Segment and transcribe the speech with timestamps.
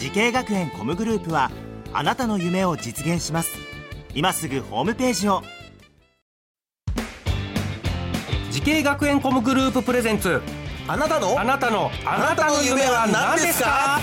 [0.00, 1.50] 滋慶学園 COMグループは
[1.92, 3.58] あなたの夢を実現します。
[4.14, 5.42] 今すぐホームページを。
[8.50, 10.40] 滋慶学園 COMグループプレゼンツ。
[10.88, 11.38] あなたの？
[11.38, 14.00] あなたのあなたの夢は何ですか？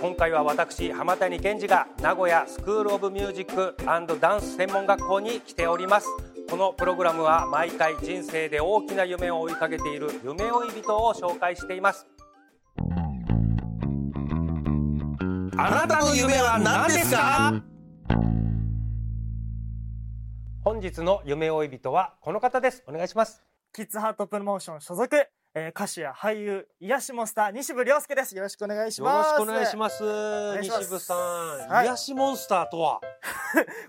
[0.00, 3.76] 今回は私浜谷健二が名古屋スクールオブミュージック
[4.20, 6.06] ダンス専門学校に来ております。
[6.48, 12.06] このプログラムは毎回人生で大きな夢を追いかけている夢追い人を紹介しています
[15.62, 17.52] あなたの夢は何ですか？
[20.64, 23.42] 本日の夢追い人はこの方ですお願いします
[23.74, 25.14] キッズハートプロモーション所属、
[25.54, 28.34] えー、歌手や俳優、癒しモンスター、西部亮介です。
[28.34, 29.32] よろしくお願いします。
[29.32, 30.02] よろしくお願いします。
[30.02, 31.18] 願いします西部さん、
[31.68, 33.00] はい癒しモンスターとは？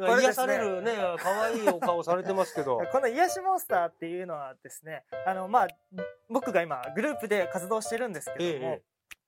[0.00, 2.80] ね 癒されるね、可愛いお顔されてますけど。
[2.90, 5.68] この癒しモンスターっていうのはですね、あの、まあ、
[6.28, 8.82] 僕が今、グループで活動してるんですけども、え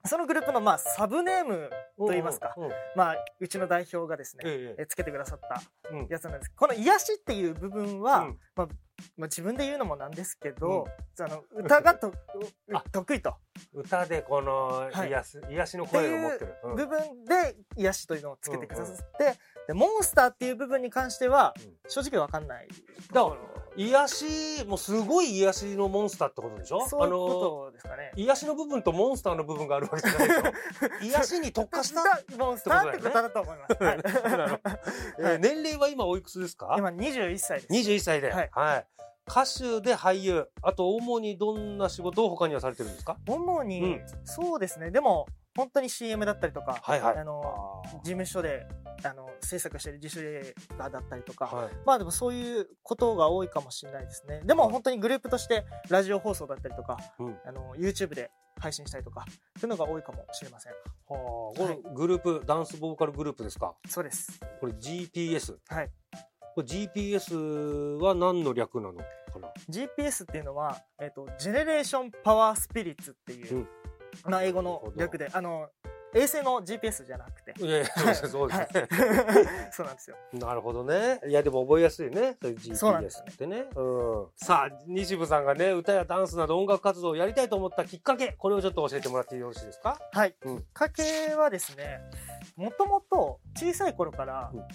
[0.04, 6.06] そのグループの、まあ、サブネームと言いますか、うんうんまあ、うちの代表がですね、えええつけてくださったうん。
[6.10, 6.52] やつなんです。
[6.56, 8.38] この癒しっていう部分は、うん。
[8.56, 8.68] まあ、
[9.16, 10.86] まあ、自分で言うのもなんですけど、
[11.20, 12.12] あの歌がと
[12.74, 13.36] あ得意と。
[13.72, 15.08] 歌でこのはい。
[15.50, 16.46] 癒しの声を持ってる。
[16.46, 21.78] いううん部分で癒しというのをつけてくださって、でモンスターっていう部分に関してはうん。
[21.88, 22.68] 正直わかんない。
[23.12, 23.36] だから
[23.76, 24.24] 癒し、
[24.66, 26.86] もうすごい癒しのモンスターってことでしょ？
[26.88, 28.12] そういうことですかね。
[28.16, 30.42] 癒しの部分とモンスターの部分があるわけじゃないでしょ
[31.18, 32.02] 癒しに特化した。
[32.36, 35.38] モンスターってことだと思います。
[35.40, 36.74] 年齢は今おいくつですか？
[36.78, 37.72] 今21歳です。
[37.72, 38.82] 21歳で、ははいい
[39.24, 43.16] 歌手で俳優あと主にどんな仕事を他にはされてるんですか？
[43.26, 44.90] 主に、うんそうですね。
[44.90, 45.26] でも
[45.56, 47.18] 本当に CM だったりとか、はいはい。
[47.18, 48.66] あの事務所で
[49.04, 54.40] あの制作してる自主映画だったりとか、はいまあでもそういうことが多いかもしれないですね。
[54.44, 57.36] でも本当にグループとしてラジオ放送だったりとか、うん。
[57.44, 58.30] あの YouTube で
[58.60, 59.24] 配信したりとか、
[59.58, 60.72] そういうのが多いかもしれません。
[60.72, 63.74] はあこれグループ、ダンスボーカルグループですか？
[63.88, 64.40] そうです。
[64.60, 65.90] これ GPS はい。
[66.54, 69.04] これ GPS は何の略なのか
[69.40, 73.68] な？GPS っていうのは、えっ、と、ジェネレーションパワースピリッツっていう、うん
[74.24, 75.68] まあ英語の略で、あの、
[76.14, 77.54] 衛星の GPS じゃなくて。
[77.58, 79.72] いやいやそうですね、はい。
[79.72, 80.16] そうなんですよ。
[80.34, 81.20] なるほどね。
[81.26, 82.36] いやでも覚えやすいね。
[82.42, 83.64] そういう GPS ってね。
[83.74, 88.32] うん、さあ西部さんがね歌やダンスなど音楽活動をやりたいと思ったきっかけ。
[88.32, 89.98] これをちょっと教えてもらってよろしいですか？
[90.12, 90.36] はい。
[90.42, 90.58] うん。
[90.58, 92.00] きっかけはですね、
[92.56, 94.68] もともと小さい頃から、うん。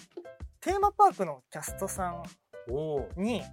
[0.60, 2.24] テーマパークのキャストさん
[3.16, 3.44] に、ち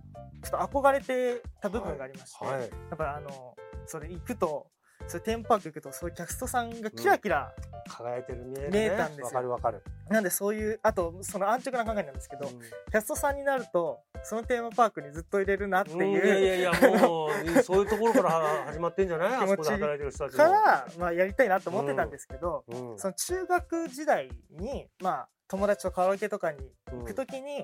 [0.51, 2.61] ょっと憧れてた部分がありまして、はい。
[2.61, 4.71] やっぱりあの、それ行くと、
[5.07, 7.53] そういうテーマパーク行くと、そういうキャストさんがキラキラ、
[7.87, 9.25] 輝いてる見える見ねえたんですよ。
[9.27, 12.59] わかるわかる、なんでそういう、あと、その安直な考えなんですけど、うん。
[12.59, 16.07] キャストさんになると、そのテーマパークにずっと入れるなってうん。
[16.09, 16.71] いいう、やいやいや
[17.07, 19.33] もうそういうところからは始まってんじゃない？
[19.35, 20.37] あそこで働いてる人たちも。
[20.37, 22.97] から、まあ、やりたいなと思ってたんですけど、うん。
[22.99, 26.57] その中学時代に、まあ、友達とカラオケとかに
[26.91, 27.63] 行くときに、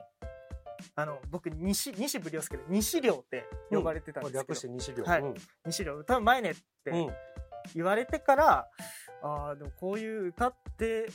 [0.95, 5.21] あの、僕、西、西部涼介で、西涼って呼ばれてたんですけど、略して西涼はい。
[5.21, 5.35] うん。
[5.65, 7.09] 西涼歌うまいねってうん。
[7.75, 8.67] 言われてから、
[9.23, 11.07] ああ、でもこういう歌って、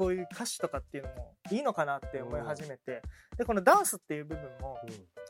[0.00, 3.02] こういう歌詞とかっていうのもいいのかなって思い始めて、
[3.36, 4.78] で、このダンスっていう部分も、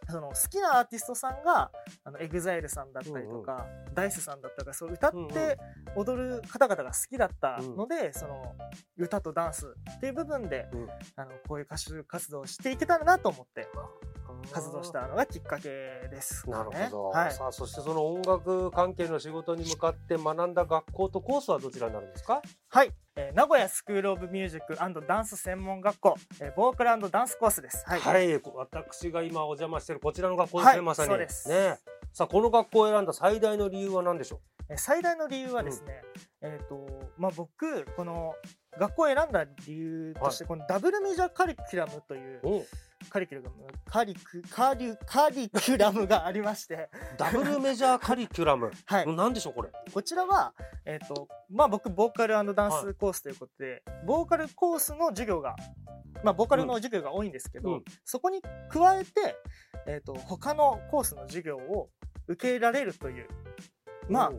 [0.09, 1.73] その好きなアーティストさんが、
[2.05, 5.59] あの、エグザイルさんだったりとか、ダイスさんだったりとか、そう歌って
[5.97, 8.55] 踊る方々が好きだったので、その、
[8.97, 10.89] 歌とダンスっていう部分で、うん。
[11.17, 13.69] あの、こういう歌手活動をしていけたらなと思って、
[14.53, 15.69] 活動したのがきっかけ
[16.11, 16.53] です、ね。
[16.53, 17.33] なるほど、はい。
[17.33, 22.41] さあそしてその音楽関係の仕事に向かって学んだ学校とコースはどちらになるんですか？
[22.69, 22.91] はい。
[23.21, 24.77] えー名古屋スクールオブミュージック
[25.07, 27.85] ダンス専門学校、えーボーカルダンスコースです。
[27.87, 28.01] はい。
[28.01, 31.09] はい、私が今お邪魔しているこちらの学校ですね、はいまさに。
[31.09, 31.49] そうです。
[31.49, 31.79] ね。
[32.15, 34.41] さあこの学校を選んだ最大の理由は何でしょ
[34.71, 36.03] えー最大の理由はですね、
[36.41, 36.87] えっ、と、
[37.19, 38.35] まあ、僕、この、
[38.79, 42.65] 学校を選んだ理由として、このダブルメジャーカリキュラムという
[43.11, 48.71] カリキュラム、カリク、カリ、カリキュラムがありまして、ダブルメジャーカリキュラム。
[48.87, 49.17] はい。
[49.17, 49.71] 何でしょうこれ？
[49.93, 50.55] こちらは、
[50.87, 55.57] えっ、と、まあ、僕、ボーカルダンスコースということで、ボーカルコースの授業が、
[56.23, 57.85] まあ、ボーカルの授業が多いんですけど、うん。
[58.05, 58.41] そこに
[58.71, 59.37] 加えて、
[59.87, 61.89] えっ、と、他のコースの授業を
[62.29, 63.27] 受けられるという、
[64.09, 64.33] まあ、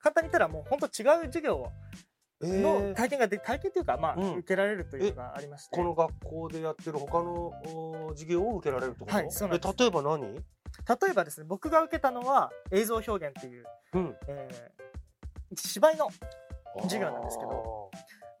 [0.00, 1.68] 簡単に言ったらもう本当違う授業を
[2.42, 4.32] の体験がで、体験というか、まあ、うん。
[4.36, 5.76] 受けられるというのがありまして。
[5.76, 9.04] この学校でやってる他のお授業を受けられると？
[9.04, 9.74] はいそうなんです。
[9.74, 10.34] え例えば何？
[10.34, 10.40] 例
[11.10, 14.16] えばですね、僕が受けたのは映像表現っていう、うん。
[14.28, 14.82] えー
[15.54, 16.08] 芝居の
[16.84, 17.90] 授業なんですけど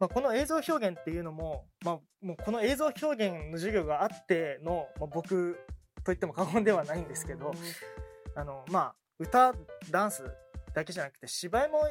[0.00, 5.54] まあ、この映像表現っていうのも、まあ、もうこの映像表現の授業があっての、まあ、僕
[5.96, 7.54] と言っても過言ではないんですけど、
[8.34, 9.52] あの、まあ、歌、
[9.90, 10.24] ダンス
[10.74, 11.86] だけじゃなくて芝居も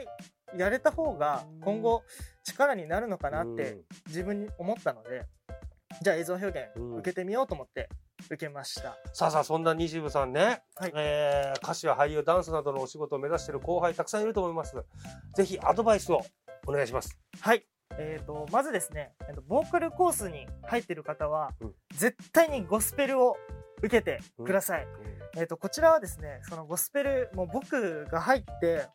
[0.58, 2.04] やれた方が今後
[2.44, 5.26] 力になるのかなって自分に思ったので、
[6.02, 6.98] じゃあ映像表現うん。
[6.98, 7.90] 受けてみようと思って
[8.26, 8.98] 受けました。
[9.14, 10.92] さあさあそんな西部さんね、はい。
[10.96, 14.76] えー歌手や俳優ダンスなどのお仕事を目指している後輩たくさんいると思います。
[15.36, 16.22] ぜひアドバイスを
[16.68, 17.18] お願いします。
[17.40, 17.66] はい。
[17.98, 19.14] えー、とまずですね、
[19.48, 21.76] ボーカルコースに入っている方は、うん。
[21.94, 23.36] 絶対にゴスペルを
[23.80, 24.88] 受けてください。
[25.36, 28.88] えー、とこちらはですねそのゴスペルもう僕が入って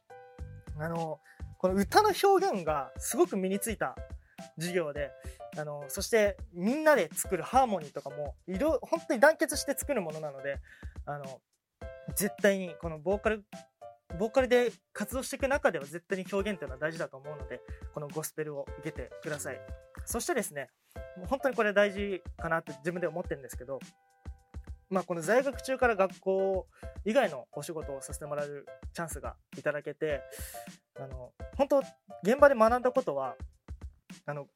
[0.79, 1.19] あの
[1.58, 3.97] この歌の表現がすごく身についた
[4.56, 5.11] 授業で
[5.58, 10.58] あのそしてみんなで作るハーモニーとかもいろ本当に団結して作るものなので
[11.06, 11.41] あの
[12.14, 13.44] 絶対にこのボーカル
[14.19, 17.61] ボーカルで活動していく中では絶対に表現というのは大事だと思うので
[17.93, 19.61] このゴスペルを受けてください。
[20.05, 20.69] そしてですね
[21.17, 23.81] もう本当にこれ大事かなって自分で思ってるんですけど
[24.88, 26.67] まあ、この在学中から学校
[27.05, 30.21] 以外のお仕事をさせてもらえるチャンスがいただけて
[30.99, 31.79] あの本当
[32.23, 33.35] 現場で学んだことは
[34.27, 34.47] あの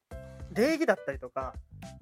[0.52, 1.54] 礼儀だったりとか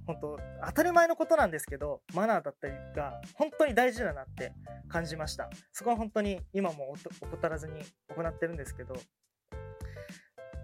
[0.07, 4.53] 本当当たり前のことなんですけどマナーだったりが本当に大事だなって
[4.89, 5.51] 感じました。
[5.73, 7.83] そこは本当に今も怠らずに
[8.15, 8.95] 行ってるんですけど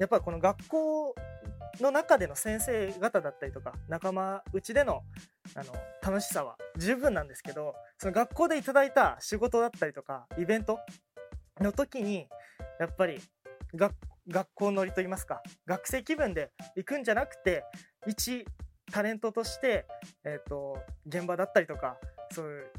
[0.00, 1.14] やっぱりこの学校
[1.80, 5.02] の中での先生方だったりとか仲間内での
[5.54, 10.78] あの楽しさは十分なんですけどその学校でいただいた仕事だったりとかイベント
[11.60, 12.26] の時に
[12.80, 13.20] やっぱり
[13.74, 13.94] 学
[14.54, 17.64] 校乗りといいますか学生気分で行くんじゃなくて
[18.06, 18.44] 一
[18.90, 19.86] タレントとして、
[20.24, 21.96] えー、と現場だったりとか
[22.32, 22.72] そういう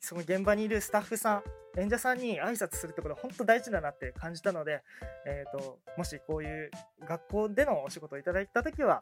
[0.00, 1.42] その現場にいるスタッフさん
[1.78, 4.82] 演者さんに挨拶するところ本当大事だなって感じたので、
[5.26, 6.70] えー、ともしこういう
[7.06, 8.98] 学校でのお仕事をいただいた時は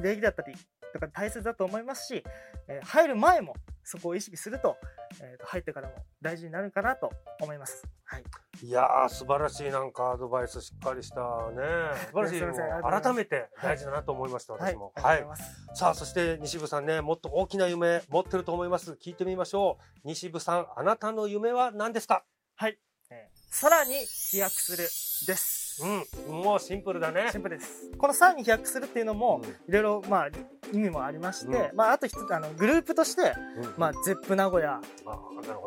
[0.00, 0.54] 礼儀だったり
[0.92, 2.24] とか大切だと思いますし、
[2.68, 4.76] えー入る前もそこを意識すると,、
[5.20, 7.84] えーと入ってからも大事になるかなと思います。
[8.04, 8.24] はい、
[8.62, 11.20] いやー素晴らしいなんかアドバイスしっかりした
[11.50, 11.62] ね。
[12.06, 13.02] 素晴らしい。
[13.02, 14.92] 改めて大事だなと思いました、はい、私も。
[14.96, 15.38] ありがとうござい。
[15.40, 15.66] ます。
[15.74, 18.92] さあそして西部さんねもっと大きな夢持ってると思います。
[18.92, 20.08] 聞いてみましょう。
[20.08, 22.24] 西部さんあなたの夢は何ですか？
[22.56, 22.78] はい、
[23.10, 24.88] えーさらに飛躍するで
[25.36, 25.53] す。
[25.82, 26.42] うん。
[26.42, 27.28] もうシンプルだね。
[27.32, 27.90] シンプルです。
[27.96, 29.50] このさらに飛躍するっていうのもうん。
[29.50, 30.28] いろいろまあ
[30.72, 31.76] 意味もありまして、うん。
[31.76, 33.74] まああと一つあのグループとしてうん。
[33.76, 34.80] まあゼップ名古屋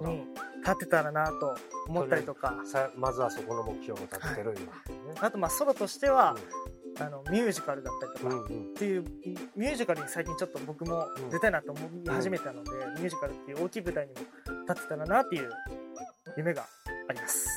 [0.06, 0.26] に
[0.64, 1.56] 立てたらなと
[1.88, 4.56] 思ったりとか、さまずはそこの目標を立ててる
[5.22, 6.36] あとまあソロとしては、
[7.00, 8.72] あのミュージカルだったりとか、うんうん。
[8.72, 9.04] っていう
[9.56, 14.20] ミュージカルに最近ちょっと僕も出たいなと思い始めたので、ミュージカルっていう大きい舞台にも
[14.68, 15.50] 立ってたらなっていう
[16.38, 16.66] 夢が
[17.08, 17.57] あります。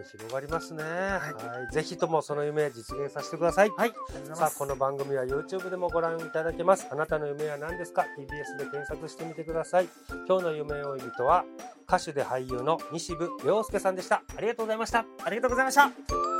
[0.00, 3.70] 夢広がりますね、はい、ぜひともその夢実現させてください。
[3.76, 3.92] はい、
[4.34, 4.50] さあ。
[4.50, 6.86] この番組は YouTube でもご覧いただけます。
[6.90, 9.88] あなたの夢は何ですか？TBS で検索してみてください。
[10.26, 11.44] 今日の夢追い人は
[11.86, 14.22] 歌手で俳優の西部亮介さんでした。
[14.36, 15.04] ありがとうございました。
[15.24, 16.39] ありがとうございました。